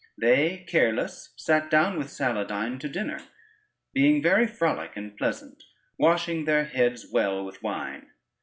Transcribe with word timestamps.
They, 0.17 0.65
careless, 0.67 1.31
sat 1.37 1.69
down 1.69 1.95
with 1.99 2.07
Saladyne 2.07 2.79
to 2.79 2.89
dinner, 2.89 3.19
being 3.93 4.19
very 4.19 4.47
frolic 4.47 4.97
and 4.97 5.15
pleasant, 5.15 5.61
washing 5.99 6.45
their 6.45 6.65
heads 6.65 7.05
well 7.11 7.45
with 7.45 7.61
wine. 7.61 8.07